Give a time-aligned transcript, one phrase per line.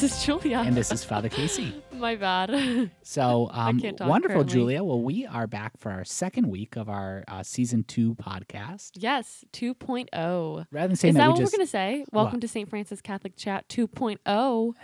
[0.00, 0.62] This is Julia.
[0.64, 1.74] and this is Father Casey.
[1.92, 2.90] My bad.
[3.02, 4.44] So um, wonderful, currently.
[4.44, 4.82] Julia.
[4.82, 8.92] Well, we are back for our second week of our uh, season two podcast.
[8.94, 10.66] yes, 2.0.
[10.70, 12.06] Rather than saying Is that we what just we're going to say?
[12.12, 12.70] Welcome to St.
[12.70, 13.86] Francis Catholic Chat oh.
[13.86, 14.16] 2.0.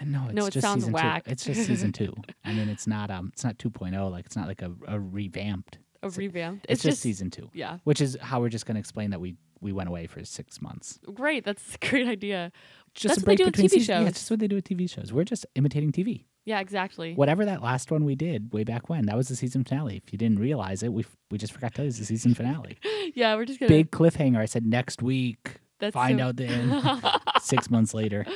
[0.04, 1.24] no, it's No, it just sounds whack.
[1.24, 1.30] two.
[1.30, 2.14] It's just season two.
[2.44, 4.10] I mean, it's not um, it's not 2.0.
[4.10, 5.78] Like it's not like a, a revamped.
[6.02, 6.66] A revamped.
[6.68, 7.78] It's, just, season two, Yeah.
[7.84, 10.60] which is how we're just going to explain that we we went away for six
[10.60, 10.98] months.
[11.14, 11.44] Great.
[11.44, 12.52] That's a great idea.
[12.94, 13.88] Just That's a what they break do with between TV seasons.
[13.88, 14.08] Yeah, shows.
[14.08, 15.12] it's just what they do with TV shows.
[15.12, 16.24] We're just imitating TV.
[16.44, 17.14] Yeah, exactly.
[17.14, 19.96] Whatever that last one we did way back when, that was the season finale.
[20.04, 22.04] If you didn't realize it, we f- we just forgot to tell you it's the
[22.04, 22.78] season finale.
[23.14, 23.74] Yeah, we're just going to.
[23.74, 24.38] Big cliffhanger.
[24.38, 25.58] I said next week.
[25.78, 26.82] That's Find so- out the end.
[27.40, 28.26] Six months later.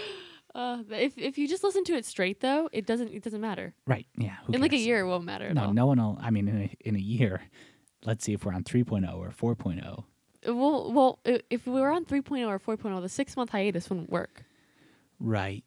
[0.55, 3.75] Uh, if if you just listen to it straight though, it doesn't it doesn't matter.
[3.87, 4.07] Right.
[4.17, 4.37] Yeah.
[4.49, 5.73] in like a year, it won't matter at No, all.
[5.73, 6.19] no one will.
[6.21, 7.43] I mean, in a, in a year,
[8.05, 10.05] let's see if we're on 3.0 or 4.0.
[10.47, 14.45] Well, well, if we were on 3.0 or 4.0, the six month hiatus wouldn't work.
[15.19, 15.65] Right.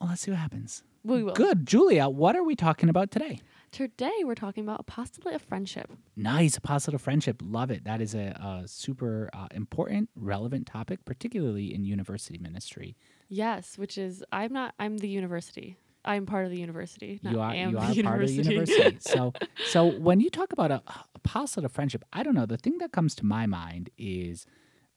[0.00, 0.82] Well, let's see what happens.
[1.04, 1.34] We will.
[1.34, 1.66] Good.
[1.66, 3.40] Julia, what are we talking about today?
[3.70, 5.90] Today we're talking about apostolate of friendship.
[6.16, 6.56] Nice.
[6.56, 7.40] Apostle of friendship.
[7.42, 7.84] Love it.
[7.84, 12.96] That is a, a super uh, important, relevant topic, particularly in university ministry.
[13.28, 15.76] Yes, which is I'm not I'm the university.
[16.04, 17.20] I'm part of the university.
[17.22, 18.98] Not you are am you the are part of the university.
[19.00, 19.32] so
[19.66, 20.82] so when you talk about a
[21.14, 22.46] apostle of friendship, I don't know.
[22.46, 24.46] The thing that comes to my mind is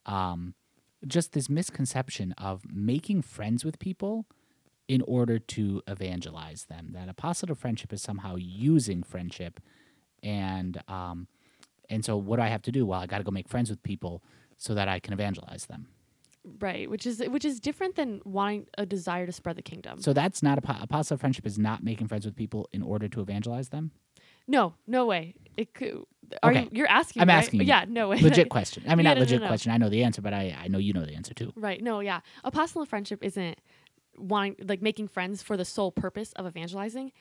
[0.06, 0.54] um,
[1.06, 4.26] just this misconception of making friends with people
[4.88, 6.90] in order to evangelize them.
[6.92, 9.60] That apostle of friendship is somehow using friendship,
[10.22, 11.28] and um,
[11.90, 12.86] and so what do I have to do?
[12.86, 14.22] Well, I got to go make friends with people
[14.56, 15.88] so that I can evangelize them.
[16.60, 20.00] Right, which is which is different than wanting a desire to spread the kingdom.
[20.00, 23.08] So that's not a apostle of friendship is not making friends with people in order
[23.08, 23.90] to evangelize them.
[24.48, 25.34] no, no way.
[25.56, 26.04] It could.
[26.42, 26.62] Are Okay.
[26.62, 26.68] you?
[26.72, 27.22] You're asking.
[27.22, 27.36] I'm right?
[27.36, 27.66] asking you.
[27.66, 28.18] Yeah, no way.
[28.20, 28.82] legit question.
[28.88, 29.48] I mean, Yeah, not no, no, legit no.
[29.48, 29.70] question.
[29.72, 31.52] I know the answer, but I, I know you know the answer too.
[31.56, 31.82] Right.
[31.82, 32.20] No, yeah.
[32.42, 33.58] Apostle of friendship isn't
[34.16, 37.12] wanting like making friends for the sole purpose of evangelizing.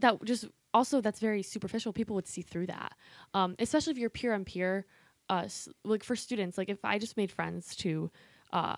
[0.00, 1.92] That just also that's very superficial.
[1.92, 2.92] People would see through that.
[3.34, 4.86] Um, especially if you're peer on peer,
[5.30, 5.48] uh,
[5.84, 8.10] like for students, like if I just made friends to
[8.52, 8.76] uh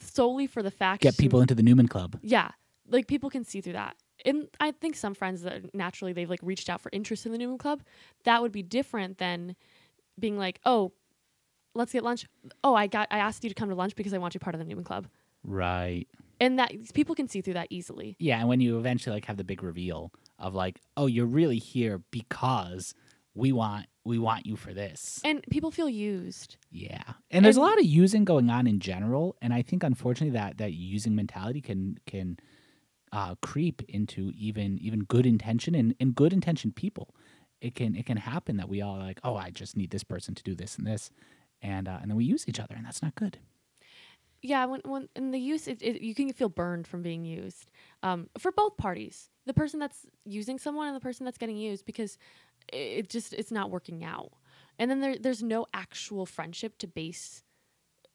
[0.00, 2.18] solely for the fact Get people into the Newman Club.
[2.22, 2.50] yeah,
[2.88, 3.96] like people can see through that.
[4.24, 7.38] And I think some friends that naturally they've like reached out for interest in the
[7.38, 7.82] Newman Club,
[8.24, 9.54] that would be different than
[10.18, 10.92] being like, oh,
[11.74, 12.26] let's get lunch.
[12.64, 14.54] Oh, I got I asked you to come to lunch because I want you part
[14.54, 15.06] of the Newman Club.
[15.44, 16.06] Right.
[16.40, 18.16] And that people can see through that easily.
[18.18, 21.58] Yeah, and when you eventually like have the big reveal of like, oh, you're really
[21.58, 22.94] here because
[23.38, 25.20] we want we want you for this.
[25.24, 26.56] And people feel used.
[26.70, 27.02] Yeah.
[27.30, 30.58] And there's a lot of using going on in general, and I think unfortunately that
[30.58, 32.38] that using mentality can can
[33.12, 37.14] uh, creep into even even good intention and, and good intention people.
[37.60, 40.04] It can it can happen that we all are like, oh, I just need this
[40.04, 41.10] person to do this and this,
[41.62, 43.38] and uh, and then we use each other, and that's not good.
[44.40, 47.70] Yeah, when when in the use, it, it, you can feel burned from being used.
[48.02, 51.84] Um, for both parties, the person that's using someone and the person that's getting used,
[51.84, 52.18] because
[52.72, 54.32] it, just it's not working out.
[54.78, 57.42] And then there there's no actual friendship to base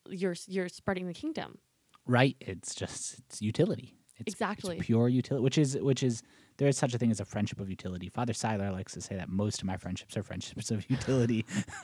[0.09, 1.59] your your spreading the kingdom.
[2.07, 2.35] right?
[2.39, 3.95] It's just it's utility.
[4.19, 4.77] It's, Exactly.
[4.77, 6.21] It's pure utility, which is which is
[6.57, 8.09] there is such a thing as a friendship of utility.
[8.09, 11.45] Father Seiler likes to say that most of my friendships are friendships of utility.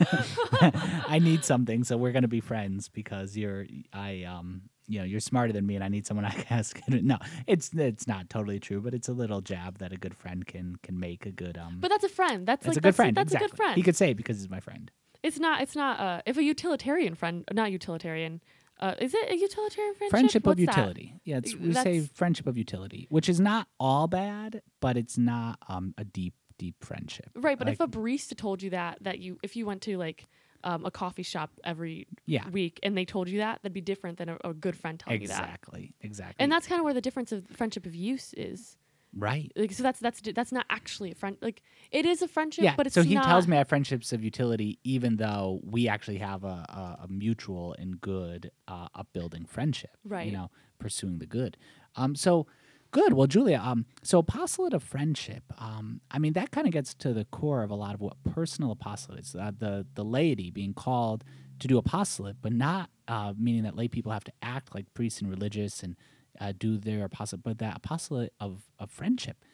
[1.08, 5.20] I need something, so we're gonna be friends because you're I um you know you're
[5.20, 6.80] smarter than me, and I need someone I can ask.
[6.88, 10.46] no, it's it's not totally true, but it's a little jab that a good friend
[10.46, 11.78] can can make a good um.
[11.80, 12.46] But that's a friend.
[12.46, 13.16] That's it's like a good that's, friend.
[13.16, 13.46] That's exactly.
[13.46, 13.76] a good friend.
[13.76, 14.90] He could say it because he's my friend.
[15.22, 15.62] it's not.
[15.62, 16.00] It's not.
[16.00, 18.40] Uh, if a utilitarian friend, not utilitarian.
[18.80, 20.10] Uh, is it a utilitarian friendship?
[20.10, 20.76] friendship of What's that?
[20.76, 21.14] utility.
[21.24, 25.58] Yeah, it's, we say friendship of utility, which is not all bad, but it's not
[25.68, 27.28] um, a deep, deep friendship.
[27.34, 30.24] Right, but if a barista told you that that you if you went to like
[30.64, 34.18] um, a coffee shop every Yeah, week and they told you that, that'd be different
[34.18, 35.42] than a, a good friend telling you that.
[35.42, 36.36] exactly, exactly.
[36.38, 38.76] And that's kind of where the difference of friendship of use is.
[39.16, 39.50] Right.
[39.56, 41.36] Like, so that's that's that's not actually a friend.
[41.40, 44.12] Like it is a friendship, Yeah, but it's so he tells me I have friendships
[44.12, 49.46] of utility, even though we actually have a, a, a mutual and good uh, upbuilding
[49.46, 49.96] friendship.
[50.04, 50.26] Right.
[50.26, 51.56] You know, pursuing the good.
[51.96, 52.14] Um.
[52.14, 52.46] So
[52.90, 53.12] good.
[53.12, 53.60] Well, Julia.
[53.62, 53.86] Um.
[54.02, 55.44] So apostolate of friendship.
[55.58, 56.00] Um.
[56.10, 58.72] I mean, that kind of gets to the core of a lot of what personal
[58.72, 59.34] apostolate is.
[59.34, 61.24] Uh, the the laity being called
[61.60, 65.20] to do apostolate, but not uh, meaning that lay people have to act like priests
[65.20, 65.96] and religious and
[66.40, 69.44] uh, do their apostle, but that apostolate of of friendship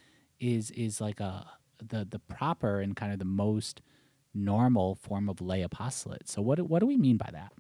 [0.41, 1.47] is is like a
[1.79, 3.83] the the proper and kind of the most
[4.35, 6.29] normal form of lay apostolate.
[6.29, 7.53] So what what do we mean by that?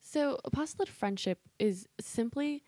[0.00, 2.64] So apostolate friendship is simply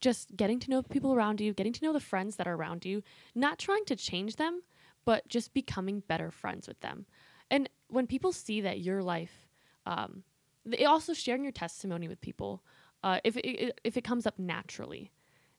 [0.00, 2.54] just getting to know the people around you, getting to know the friends that are
[2.54, 3.02] around you,
[3.34, 4.62] not trying to change them,
[5.04, 7.06] but just becoming better friends with them.
[7.50, 9.48] And when people see that your life,
[9.86, 10.22] um,
[10.64, 12.62] they also sharing your testimony with people,
[13.02, 15.10] uh, if it, if it comes up naturally,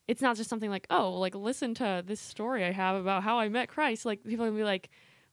[0.10, 3.40] it's not just something like oh like listen to this story i have about how
[3.40, 4.90] i met christ like people are gonna be like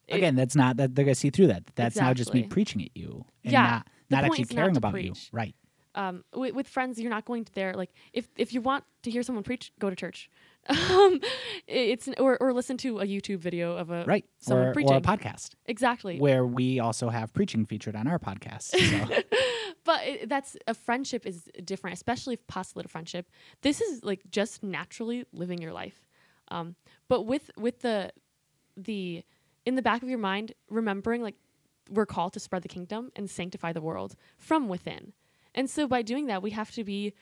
[0.08, 1.64] it- Again, that's not that they're gonna see through that.
[1.74, 4.78] That's now just me preaching at you, and Yeah, not not actually not caring to
[4.78, 5.14] about you.
[5.32, 5.54] Right.
[5.96, 9.10] um with, with friends you're not going to there like if if you want to
[9.10, 10.28] hear someone preach go to church
[10.68, 11.20] um
[11.66, 14.24] it's or or listen to a youtube video of a Right.
[14.40, 18.64] someone Or, or a podcast exactly where we also have preaching featured on our podcast.
[18.76, 19.22] So.
[19.86, 23.30] but it, that's a friendship is different especially if apostolate friendship
[23.62, 26.06] this is like just naturally living your life
[26.48, 26.74] um
[27.08, 28.12] but with with the
[28.76, 29.24] the
[29.64, 31.36] in the back of your mind remembering like
[31.90, 35.12] we're called to spread the kingdom and sanctify the world from within
[35.54, 37.14] and so by doing that we have to be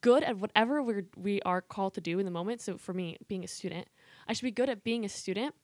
[0.00, 3.18] good at whatever we're we are called to do in the moment so for me
[3.28, 3.88] being a student
[4.28, 5.54] i should be good at being a student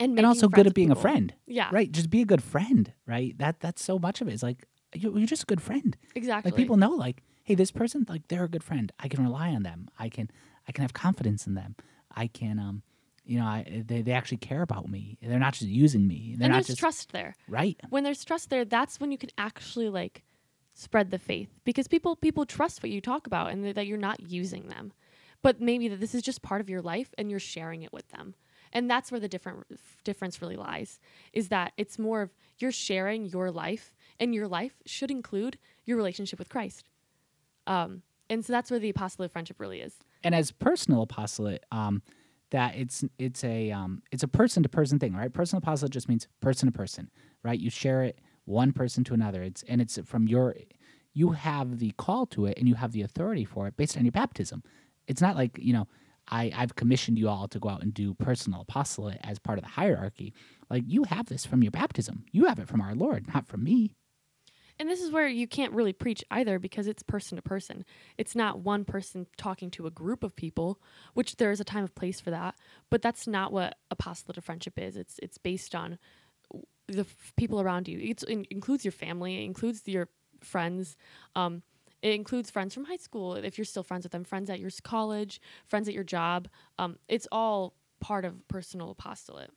[0.00, 1.34] and, and also good at being a friend.
[1.46, 1.90] yeah Right.
[1.90, 2.92] Just be a good friend.
[3.06, 3.36] Right.
[3.38, 4.34] That that's so much of it.
[4.34, 5.96] It's like you're just a good friend.
[6.14, 8.92] exactly Like people know, like, hey, this person, like, they're a good friend.
[8.98, 9.88] I can rely on them.
[9.98, 10.30] I can,
[10.66, 11.76] I can have confidence in them.
[12.14, 12.82] I can, um,
[13.24, 15.18] you know, I, they they actually care about me.
[15.20, 16.34] They're not just using me.
[16.36, 17.78] They're and not there's just trust there right.
[17.90, 20.24] when there's trust there that's when you can actually like
[20.72, 24.30] spread the faith because people people trust what you talk about and that you're not
[24.30, 24.92] using them
[25.42, 28.08] but maybe that this is just part of your life and you're sharing it with
[28.10, 28.34] them
[28.72, 29.64] and that's where the different
[30.04, 31.00] difference really lies
[31.32, 35.96] is that it's more of you're sharing your life and your life should include your
[35.96, 36.88] relationship with christ
[37.66, 39.94] um, and so that's where the apostolate friendship really is
[40.24, 42.02] and as personal apostolate, um,
[42.50, 45.32] that it's it's a um, it's a person to person thing, right?
[45.32, 47.10] Personal apostolate just means person to person,
[47.42, 47.58] right?
[47.58, 49.42] You share it one person to another.
[49.42, 50.54] It's and it's from your
[51.12, 54.04] you have the call to it and you have the authority for it based on
[54.04, 54.62] your baptism.
[55.06, 55.86] It's not like you know
[56.30, 59.64] I I've commissioned you all to go out and do personal apostolate as part of
[59.64, 60.32] the hierarchy.
[60.70, 62.24] Like you have this from your baptism.
[62.32, 63.94] You have it from our Lord, not from me.
[64.78, 67.84] And this is where you can't really preach either because it's person to person.
[68.16, 70.80] It's not one person talking to a group of people,
[71.14, 72.54] which there is a time of place for that,
[72.88, 74.96] but that's not what apostolate of friendship is.
[74.96, 75.98] It's it's based on
[76.86, 77.98] the f- people around you.
[77.98, 80.08] It includes your family, it includes your
[80.40, 80.96] friends.
[81.34, 81.62] Um,
[82.00, 84.70] it includes friends from high school if you're still friends with them, friends at your
[84.84, 86.48] college, friends at your job.
[86.78, 89.50] Um, it's all part of personal apostolate.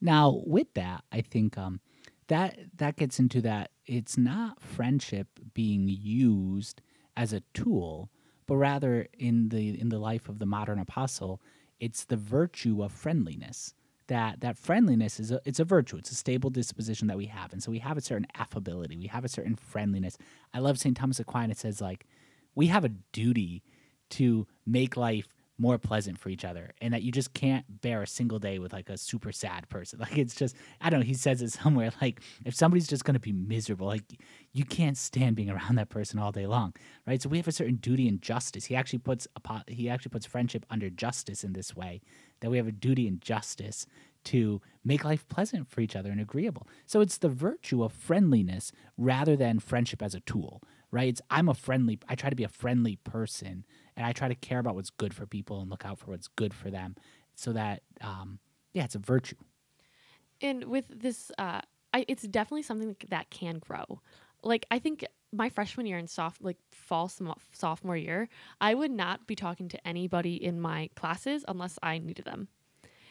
[0.00, 1.80] Now, with that, I think um,
[2.28, 6.80] that that gets into that it's not friendship being used
[7.16, 8.10] as a tool,
[8.46, 11.40] but rather in the in the life of the modern apostle,
[11.80, 13.74] it's the virtue of friendliness.
[14.06, 15.96] That that friendliness is a it's a virtue.
[15.96, 18.96] It's a stable disposition that we have, and so we have a certain affability.
[18.96, 20.16] We have a certain friendliness.
[20.54, 22.06] I love Saint Thomas Aquinas It says like
[22.54, 23.62] we have a duty
[24.10, 25.28] to make life
[25.58, 28.72] more pleasant for each other and that you just can't bear a single day with
[28.72, 29.98] like a super sad person.
[30.08, 33.14] Like it's just i don't know he says it somewhere like if somebody's just going
[33.14, 34.04] to be miserable like
[34.52, 36.72] you can't stand being around that person all day long
[37.08, 37.22] right?
[37.22, 38.66] So we have a certain duty and justice.
[38.66, 42.02] He actually puts apo- he actually puts friendship under justice in this way
[42.40, 43.86] that we have a duty and justice
[44.24, 46.66] to make life pleasant for each other and agreeable.
[46.86, 51.48] So it's the virtue of friendliness rather than friendship as a tool right it's i'm
[51.48, 53.64] a friendly i try to be a friendly person
[53.98, 56.28] and I try to care about what's good for people and look out for what's
[56.28, 56.94] good for them,
[57.34, 58.38] so that um,
[58.72, 59.34] yeah, it's a virtue.
[60.40, 64.00] And with this, uh, I, it's definitely something that can grow.
[64.44, 67.10] Like I think my freshman year and soft like fall
[67.52, 68.28] sophomore year,
[68.60, 72.46] I would not be talking to anybody in my classes unless I needed them.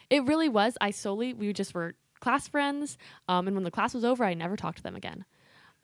[0.08, 0.78] It really was.
[0.80, 2.96] I solely we just were class friends,
[3.28, 5.26] um, and when the class was over, I never talked to them again.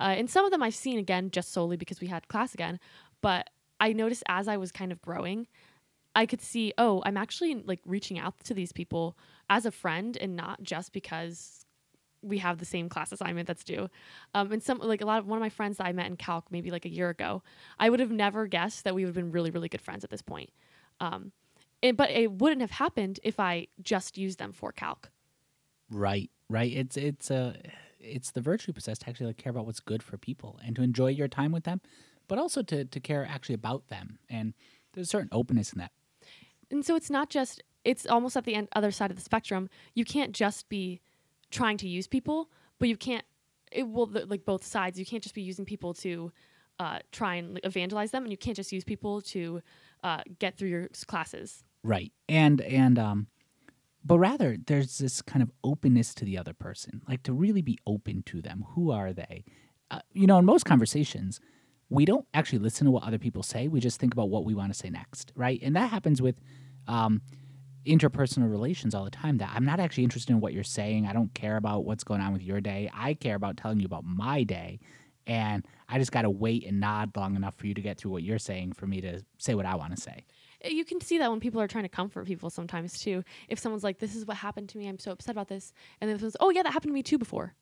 [0.01, 2.81] Uh, and some of them I've seen again just solely because we had class again.
[3.21, 5.47] But I noticed as I was kind of growing,
[6.15, 9.17] I could see, oh, I'm actually like reaching out to these people
[9.51, 11.67] as a friend and not just because
[12.23, 13.89] we have the same class assignment that's due.
[14.35, 16.17] Um, and some like a lot of one of my friends that I met in
[16.17, 17.43] Calc maybe like a year ago,
[17.79, 20.11] I would have never guessed that we would have been really really good friends at
[20.11, 20.51] this point.
[21.01, 21.33] Um,
[21.83, 25.11] it, but it wouldn't have happened if I just used them for Calc.
[25.91, 26.73] Right, right.
[26.73, 27.57] It's it's a
[28.05, 30.83] it's the virtue possessed to actually like care about what's good for people and to
[30.83, 31.81] enjoy your time with them,
[32.29, 34.19] but also to to care actually about them.
[34.29, 34.55] And
[34.93, 35.93] there's a certain openness in that.
[36.71, 39.69] And so it's not just it's almost at the end, other side of the spectrum.
[39.95, 41.01] You can't just be
[41.51, 43.25] trying to use people, but you can't
[43.73, 44.99] it will like both sides.
[44.99, 46.33] You can't just be using people to
[46.79, 49.63] uh, try and like, evangelize them, and you can't just use people to
[50.03, 51.65] uh, get through your classes.
[51.83, 52.13] Right.
[52.29, 53.27] And and um
[54.05, 57.79] but rather there's this kind of openness to the other person, like to really be
[57.87, 58.65] open to them.
[58.75, 59.45] Who are they?
[59.91, 61.41] Uh, you know, in most conversations,
[61.89, 63.69] we don't actually listen to what other people say.
[63.69, 65.61] We just think about what we want to say next, right?
[65.63, 66.41] And that happens with
[66.87, 67.23] um,
[67.87, 69.39] interpersonal relations all the time.
[69.39, 71.07] That I'm not actually interested in what you're saying.
[71.07, 72.91] I don't care about what's going on with your day.
[72.95, 74.81] I care about telling you about my day.
[75.27, 78.11] And I just got to wait and nod long enough for you to get through
[78.11, 80.27] what you're saying for me to say what I want to say.
[80.69, 83.23] You can see that when people are trying to comfort people sometimes too.
[83.49, 84.89] If someone's like, "This is what happened to me.
[84.89, 87.19] I'm so upset about this," and then someone's, "Oh yeah, that happened to me too
[87.19, 87.55] before."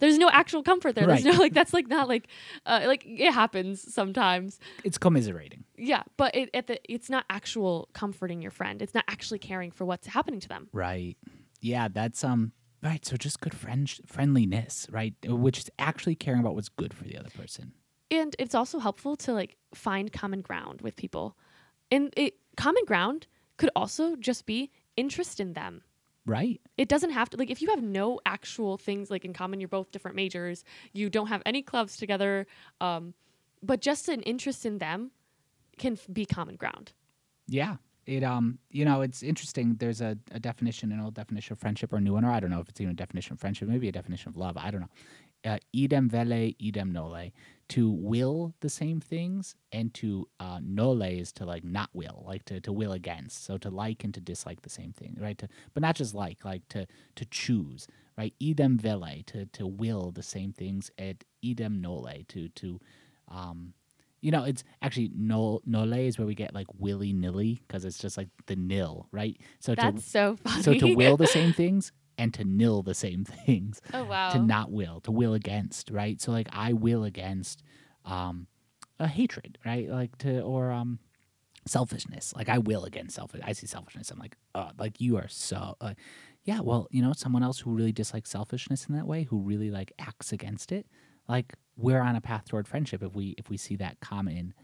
[0.00, 1.06] There's no actual comfort there.
[1.06, 1.34] There's Right.
[1.34, 2.28] no like that's like not like
[2.66, 4.60] uh, like it happens sometimes.
[4.84, 5.64] It's commiserating.
[5.76, 8.80] Yeah, but it at the it's not actual comforting your friend.
[8.80, 10.68] It's not actually caring for what's happening to them.
[10.72, 11.16] Right.
[11.60, 13.04] Yeah, that's um right.
[13.04, 15.14] So just good friend friendliness, right?
[15.26, 17.72] Which is actually caring about what's good for the other person.
[18.10, 21.36] And it's also helpful to like find common ground with people.
[21.90, 23.26] And it common ground
[23.56, 25.82] could also just be interest in them.
[26.26, 26.60] Right.
[26.76, 29.68] It doesn't have to like if you have no actual things like in common, you're
[29.68, 32.46] both different majors, you don't have any clubs together,
[32.80, 33.14] um,
[33.62, 35.10] but just an interest in them
[35.78, 36.92] can f- be common ground.
[37.46, 37.76] Yeah.
[38.04, 39.76] It um you know it's interesting.
[39.78, 42.40] There's a, a definition, an old definition of friendship or a new one, or I
[42.40, 44.56] don't know if it's even a definition of friendship, maybe a definition of love.
[44.56, 44.90] I don't know.
[45.44, 47.32] Uh, idem velle, idem nolle.
[47.70, 52.44] To will the same things, and to uh, nolle is to like not will, like
[52.46, 53.44] to, to will against.
[53.44, 55.36] So to like and to dislike the same thing, right?
[55.38, 58.32] To, but not just like, like to to choose, right?
[58.42, 62.80] Idem velle to to will the same things, and idem nolle to to
[63.28, 63.74] um
[64.20, 67.98] you know, it's actually no nolle is where we get like willy nilly because it's
[67.98, 69.36] just like the nil, right?
[69.60, 70.62] So That's so funny.
[70.62, 74.30] so to will the same things and to nil the same things, oh wow.
[74.30, 76.20] to not will, to will against, right?
[76.20, 77.62] So like I will against
[78.04, 78.46] um
[78.98, 79.88] a hatred, right?
[79.88, 80.98] Like to or um
[81.66, 82.34] selfishness.
[82.36, 83.40] Like I will against selfish.
[83.44, 84.10] I see selfishness.
[84.10, 85.76] I'm like, oh, like you are so.
[85.80, 85.94] Uh,
[86.44, 89.70] yeah, well, you know, someone else who really dislikes selfishness in that way, who really
[89.70, 90.86] like acts against it,
[91.28, 94.54] like we're on a path toward friendship if we if we see that common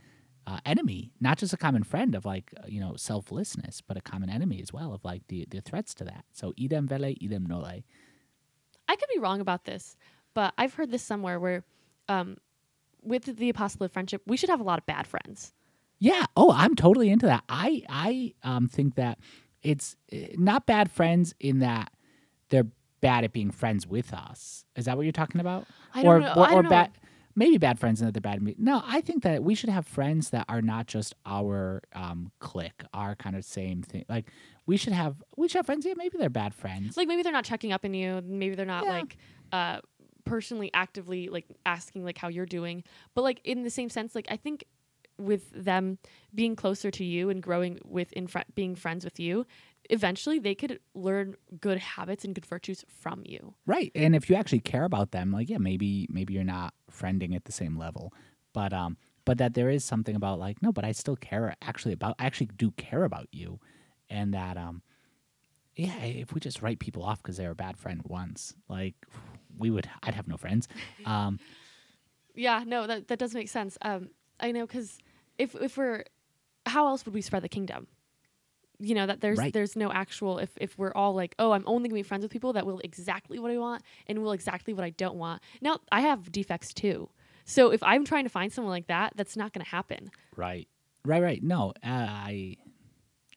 [0.46, 4.00] uh, enemy, not just a common friend of like uh, you know selflessness, but a
[4.00, 6.24] common enemy as well of like the the threats to that.
[6.32, 7.82] So idem velle, idem nolle.
[8.88, 9.96] I could be wrong about this,
[10.34, 11.64] but I've heard this somewhere where
[12.08, 12.36] um,
[13.02, 15.52] with the apostle of friendship, we should have a lot of bad friends.
[15.98, 16.24] Yeah.
[16.36, 17.44] Oh, I'm totally into that.
[17.48, 19.18] I I um think that
[19.62, 21.92] it's eh, not bad friends in that
[22.50, 22.66] they're
[23.00, 24.64] bad at being friends with us.
[24.76, 25.66] Is that what you're talking about?
[25.94, 26.42] I or don't know.
[26.42, 26.68] or, I or know.
[26.68, 26.90] bad
[27.36, 28.54] maybe bad friends and that they're bad me.
[28.58, 32.82] No, I think that we should have friends that are not just our um clique,
[32.92, 34.04] our kind of same thing.
[34.08, 34.30] Like
[34.66, 35.84] we should have we should have friends.
[35.86, 36.96] Yeah, maybe they're bad friends.
[36.96, 38.90] like maybe they're not checking up on you maybe they're not Yeah.
[38.92, 39.16] like
[39.52, 39.80] uh
[40.24, 42.82] personally actively like asking like how you're doing
[43.14, 44.64] but like in the same sense like i think
[45.18, 45.98] with them
[46.34, 49.44] being closer to you and growing with in fr- being friends with you
[49.90, 53.90] eventually they could learn good habits and good virtues from you Right.
[53.94, 57.44] And if you actually care about them, like yeah, maybe maybe you're not friending at
[57.44, 58.12] the same level.
[58.52, 61.94] But um but that there is something about like, no, but I still care actually
[61.94, 63.60] about I actually do care about you.
[64.10, 64.82] And that um
[65.76, 68.94] yeah, if we just write people off because they're a bad friend once, like
[69.58, 70.68] we would I'd have no friends.
[71.06, 71.38] Um
[72.34, 74.08] yeah no that, that does make sense um
[74.40, 74.98] i know because
[75.38, 76.04] if if we're
[76.66, 77.86] how else would we spread the kingdom
[78.80, 79.52] you know that there's Right.
[79.52, 82.30] there's no actual if if we're all like oh i'm only gonna be friends with
[82.32, 85.78] people that will exactly what i want and will exactly what i don't want now
[85.92, 87.08] i have defects too
[87.44, 90.66] so if i'm trying to find someone like that that's not gonna happen Right.
[91.04, 91.42] Right, right.
[91.42, 92.56] No, uh, I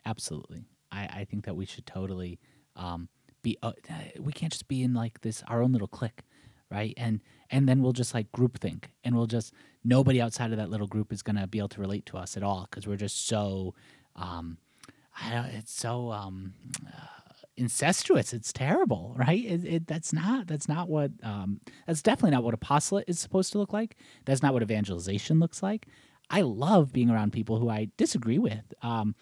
[0.05, 0.65] absolutely.
[0.91, 2.39] I, I think that we should totally
[2.75, 3.09] um,
[3.43, 3.57] be.
[3.61, 3.73] Uh,
[4.19, 6.21] we can't just be in like this our own little clique,
[6.71, 6.93] right?
[6.97, 9.53] And and then we'll just like group think, and we'll just
[9.83, 12.43] nobody outside of that little group is gonna be able to relate to us at
[12.43, 13.73] all because we're just so.
[14.15, 14.57] Um,
[15.19, 16.53] I don't, it's so um,
[16.87, 17.07] uh,
[17.57, 18.33] incestuous.
[18.33, 19.43] It's terrible, right?
[19.43, 23.51] It, it, that's not that's not what um, that's definitely not what apostolate is supposed
[23.53, 23.97] to look like.
[24.25, 25.87] That's not what evangelization looks like.
[26.29, 29.15] I love being around people who I disagree with, um,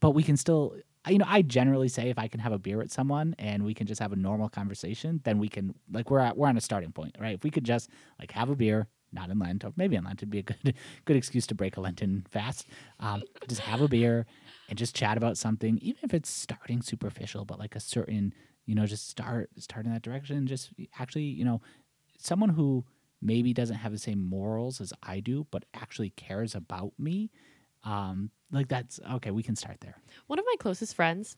[0.00, 0.76] but we can still.
[1.06, 3.74] You know, I generally say if I can have a beer with someone and we
[3.74, 6.62] can just have a normal conversation, then we can like we're at, we're on a
[6.62, 7.34] starting point, right?
[7.34, 10.20] If we could just like have a beer, not in Lent, or maybe in Lent,
[10.20, 10.74] it'd be a good
[11.04, 12.68] good excuse to break a Lenten fast.
[13.00, 14.24] Um, just have a beer
[14.68, 18.32] and just chat about something, even if it's starting superficial, but like a certain,
[18.66, 20.46] you know, just start start in that direction.
[20.46, 21.60] Just actually, you know,
[22.18, 22.84] someone who
[23.20, 27.30] maybe doesn't have the same morals as I do, but actually cares about me.
[27.84, 29.30] Um, like that's okay.
[29.30, 29.96] We can start there.
[30.26, 31.36] one of my closest friends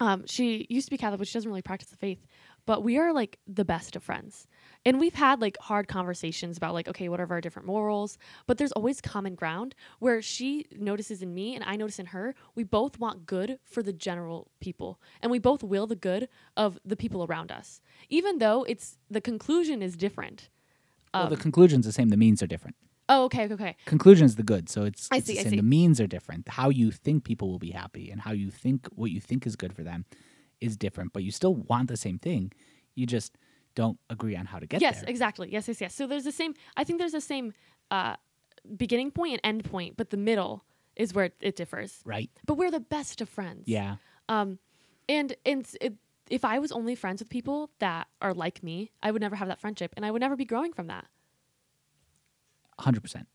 [0.00, 2.24] um, she used to be catholic but she doesn't really practice the faith
[2.66, 4.46] but we are like the best of friends
[4.88, 8.16] and we've had like hard conversations about like okay what are our different morals
[8.46, 12.34] but there's always common ground where she notices in me and i notice in her
[12.54, 14.90] we both want good for the general people
[15.22, 19.20] and we both will the good of the people around us even though it's the
[19.20, 20.48] conclusion is different
[21.14, 22.08] well, Um, the conclusion's the same.
[22.10, 22.76] The means are different.
[23.08, 25.56] oh okay okay okay Conclusion's the good, so it's, I it's see, the I see.
[25.56, 26.42] The means are different.
[26.60, 29.54] How you think people will be happy and how you think what you think is
[29.62, 30.00] good for them
[30.60, 31.08] is different.
[31.14, 32.52] But you still want the same thing.
[32.94, 33.32] You just
[33.80, 35.02] don't agree on how to get yes there.
[35.04, 37.46] Yes, exactly yes yes yes so there's the same i think there's the same
[37.96, 38.14] uh,
[38.76, 40.54] beginning point and end point but the middle
[40.96, 41.92] is where it differs.
[42.04, 42.28] right?
[42.44, 43.64] But we're the best of friends.
[43.68, 43.92] Yeah.
[44.28, 44.58] Um,
[45.08, 45.94] and and it,
[46.28, 49.46] if I was only friends with people that are like me, I would never have
[49.46, 51.06] that friendship, and I would never be growing from that.
[52.80, 53.28] hundred percent.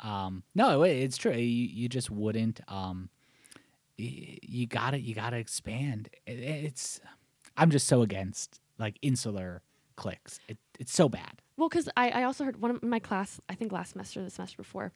[0.00, 1.32] Um, no, it- it's true.
[1.32, 1.38] You,
[1.80, 2.60] you just wouldn't.
[2.68, 3.08] Um,
[3.96, 6.10] you gotta you gotta expand.
[6.26, 7.00] It, it's
[7.56, 9.62] I'm just so against like insular
[9.96, 10.40] cliques.
[10.48, 11.40] It, it's so bad.
[11.56, 14.24] Well, because I, I also heard one of my class, I think last semester, or
[14.24, 14.92] the semester before,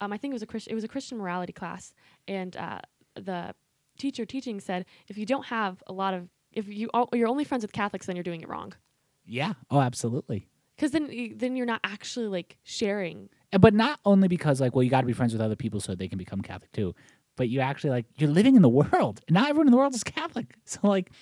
[0.00, 1.94] um, I think it was a Christian, it was a Christian morality class,
[2.26, 2.80] and uh,
[3.14, 3.54] the
[3.98, 7.44] teacher teaching said if you don't have a lot of, if you all, you're only
[7.44, 8.72] friends with Catholics, then you're doing it wrong.
[9.24, 9.52] Yeah.
[9.70, 10.48] Oh, absolutely.
[10.74, 13.28] Because then then you're not actually like sharing.
[13.60, 15.94] But not only because like, well, you got to be friends with other people so
[15.94, 16.94] they can become Catholic too.
[17.36, 19.20] But you actually like you're living in the world.
[19.28, 20.54] and Not everyone in the world is Catholic.
[20.64, 21.12] So like,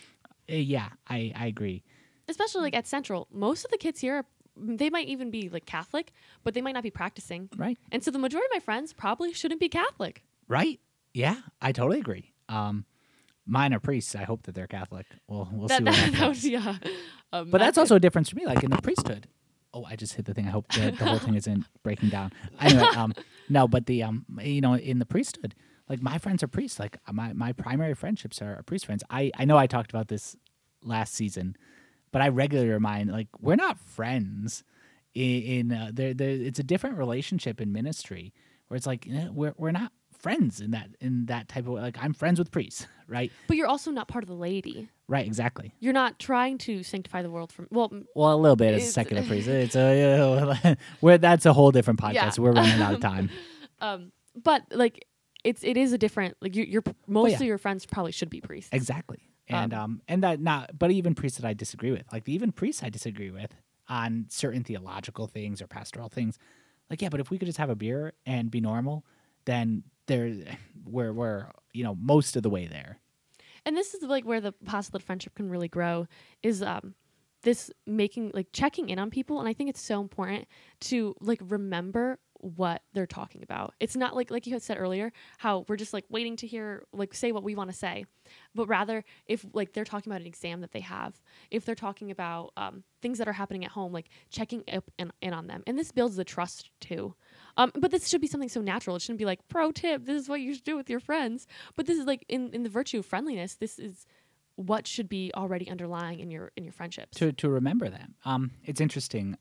[0.49, 1.83] eh, yeah, I I agree.
[2.29, 4.25] Especially like at Central, most of the kids here, are,
[4.57, 6.13] they might even be like Catholic,
[6.45, 7.49] but they might not be practicing.
[7.57, 7.79] Right.
[7.91, 10.23] And so the majority of my friends probably shouldn't be Catholic.
[10.47, 10.81] Right.
[11.15, 12.33] Yeah, I totally agree.
[12.49, 12.85] Um,
[13.47, 14.15] mine are priests.
[14.15, 15.07] I hope that they're Catholic.
[15.27, 15.75] Well, we'll see.
[15.83, 16.77] What that, that was yeah.
[17.33, 19.27] Um, But that's also a difference for me, like in the priesthood.
[19.75, 20.47] Oh, I just hit the thing.
[20.47, 22.33] I hope the, the whole thing isn't breaking down.
[22.61, 23.13] Anyway, um,
[23.49, 25.55] no, but the um, you know, in the priesthood,
[25.89, 26.79] like my friends are priests.
[26.79, 29.03] Like my my primary friendships are, are priest friends.
[29.11, 30.37] I I know I talked about this
[30.83, 31.57] last season,
[32.11, 34.65] but I regularly remind like we're not friends.
[35.15, 38.33] In, in uh, there, there, it's a different relationship in ministry
[38.69, 41.81] where it's like eh, we're we're not friends in that in that type of way.
[41.81, 43.33] Like I'm friends with priests, right?
[43.47, 44.89] But you're also not part of the laity.
[45.07, 45.73] Right, exactly.
[45.81, 48.93] You're not trying to sanctify the world from well, Well, a little bit as a
[48.93, 49.49] secular priest.
[49.49, 52.15] It's a where that's a whole different podcast.
[52.15, 52.33] Yeah.
[52.39, 53.31] We're running out of time.
[53.81, 55.07] um, but like
[55.45, 57.37] it's it is a different like you, you're most yeah.
[57.37, 58.71] of your friends probably should be priests.
[58.73, 59.21] Exactly.
[59.49, 62.05] And Um, um and that not but even priests that I disagree with.
[62.13, 63.55] Like even priests I disagree with
[63.89, 66.39] on certain theological things or pastoral things.
[66.91, 69.05] Like yeah, but if we could just have a beer and be normal,
[69.47, 70.33] then there
[70.85, 73.01] we're we're you know most of the way there.
[73.65, 76.07] and this is like where the apostolate friendship can really grow
[76.43, 76.95] is um
[77.43, 80.47] this making like checking in on people and i think it's so important
[80.81, 85.13] to like remember what they're talking about it's not like like you had said earlier
[85.39, 88.05] how we're just like waiting to hear like say what we want to say
[88.55, 91.21] but rather if like they're talking about an exam that they have
[91.51, 95.11] if they're talking about um, things that are happening at home like checking up in,
[95.21, 97.15] in on them and this builds the trust too
[97.57, 100.21] um, but this should be something so natural it shouldn't be like pro tip this
[100.21, 101.47] is what you should do with your friends
[101.77, 104.07] but this is like in, in the virtue of friendliness this is
[104.59, 108.17] what should be already underlying in your in your friendships to to remember them.
[108.25, 109.37] Um, it's interesting.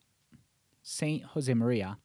[0.83, 1.97] Saint Jose Maria,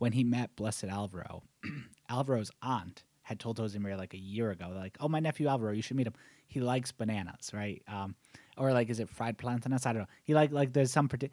[0.00, 1.42] when he met Blessed Alvaro,
[2.10, 5.72] Alvaro's aunt had told Jose Maria like a year ago, like, "Oh, my nephew Alvaro,
[5.72, 6.14] you should meet him.
[6.46, 7.82] He likes bananas, right?
[7.86, 8.14] Um,
[8.56, 9.84] or like, is it fried plantains?
[9.84, 10.08] I don't know.
[10.24, 11.30] He like like there's some parti-.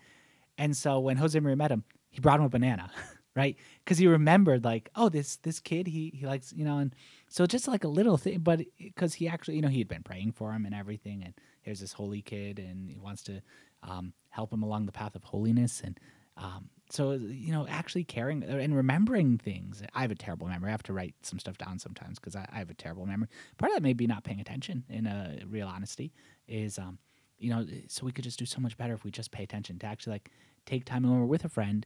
[0.57, 2.91] And so when Jose Maria met him, he brought him a banana,
[3.37, 3.55] right?
[3.85, 6.93] Because he remembered like, oh, this this kid, he he likes you know, and
[7.29, 10.03] so just like a little thing, but because he actually, you know, he had been
[10.03, 13.41] praying for him and everything, and here's this holy kid, and he wants to
[13.83, 15.97] um, help him along the path of holiness, and
[16.35, 19.83] um, so you know, actually caring uh, and remembering things.
[19.93, 20.69] I have a terrible memory.
[20.69, 23.27] I have to write some stuff down sometimes because I, I have a terrible memory.
[23.57, 24.83] Part of that may be not paying attention.
[24.89, 26.13] In a real honesty,
[26.47, 26.97] is um,
[27.39, 29.79] you know, so we could just do so much better if we just pay attention
[29.79, 30.31] to actually like
[30.65, 31.85] take time when we're with a friend,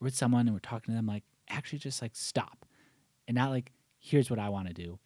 [0.00, 2.64] with someone, and we're talking to them, like actually just like stop,
[3.26, 4.98] and not like here's what I want to do,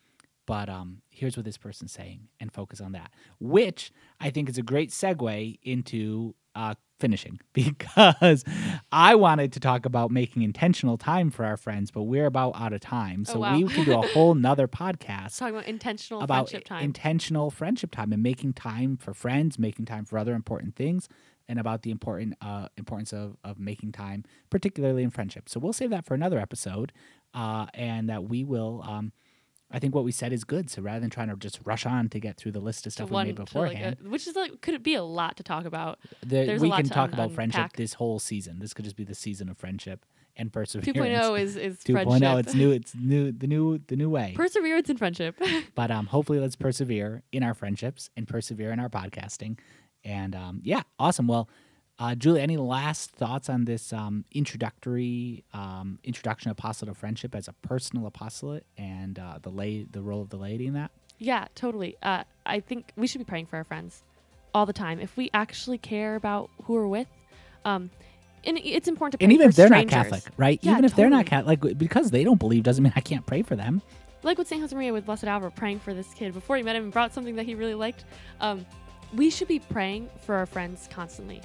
[0.49, 3.13] but um, here's what this person's saying, and focus on that.
[3.39, 8.45] Which I think is a great segue into uh, finishing because
[8.91, 12.73] I wanted to talk about making intentional time for our friends, but we're about out
[12.73, 13.57] of time, Oh, so wow.
[13.59, 17.91] we can do a whole nother podcast talking about intentional about friendship time intentional friendship
[17.93, 21.09] time and making time for friends, making time for other important things,
[21.47, 25.49] and about the important uh, importance of of making time, particularly in friendship.
[25.51, 26.91] So we'll save that for another episode,
[27.35, 28.83] uh, and that we will.
[28.85, 29.13] Um,
[29.71, 30.71] I think what we said is good.
[30.71, 33.11] So rather than trying to just rush on to get through the list of stuff
[33.11, 35.37] we one made to, like, beforehand, uh, which is like could it be a lot
[35.37, 37.77] to talk about the, there's a we lot can to talk un- about friendship unpack.
[37.77, 38.59] this whole season.
[38.61, 40.97] This could just be the season of friendship and perseverance.
[40.97, 42.71] 2.0 is is 2.0, friendship it's new.
[42.71, 43.33] It's new.
[43.33, 43.79] The new.
[43.87, 44.33] The new way.
[44.35, 45.37] perseverance and friendship
[45.75, 49.59] But um, hopefully, let's persevere in our friendships and persevere in our podcasting.
[50.05, 51.27] And um, yeah, awesome.
[51.27, 51.49] Well,
[51.99, 57.35] uh, Julie, any last thoughts on this um, introductory um, introduction of apostolate of friendship
[57.35, 60.91] as a personal apostolate and uh, the lay the role of the laity in that?
[61.19, 61.97] Yeah, totally.
[62.03, 64.03] Uh, I think we should be praying for our friends
[64.55, 65.01] all the time.
[65.01, 67.09] If we actually care about who we're with,
[67.65, 67.91] um,
[68.45, 69.93] and it's important to pray And even if they're strangers.
[69.93, 70.61] not Catholic, right?
[70.63, 71.27] Yeah, even if they're not.
[71.27, 73.83] Catholic, like because they don't believe doesn't mean I can't pray for them.
[74.23, 74.63] Like with St.
[74.63, 77.35] Josemaria with Blessed Alvaro, praying for this kid before he met him and brought something
[77.37, 78.05] that he really liked.
[78.41, 78.65] Um,
[79.15, 81.43] we should be praying for our friends constantly.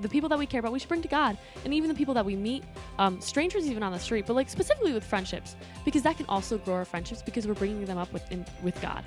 [0.00, 2.14] The people that we care about, we should bring to God, and even the people
[2.14, 2.64] that we meet,
[2.98, 6.58] um, strangers even on the street, but like specifically with friendships, because that can also
[6.58, 9.04] grow our friendships because we're bringing them up with in, with God.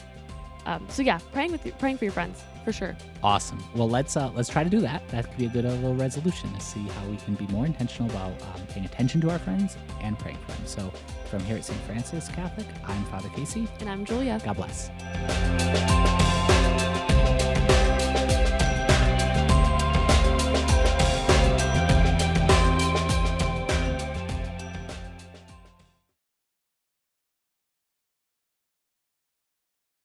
[0.65, 2.98] Um, so yeah, praying with your, praying for your friends for sure.
[3.24, 3.63] Awesome.
[3.76, 5.08] Well, let's uh, let's try to do that.
[5.10, 7.65] That could be a good uh, little resolution to see how we can be more
[7.65, 10.65] intentional about um, paying attention to our friends and praying for them.
[10.65, 10.91] So,
[11.30, 11.80] from here at St.
[11.82, 13.67] Francis Catholic, I'm Father Casey.
[13.80, 14.41] And I'm Julia.
[14.43, 14.89] God bless.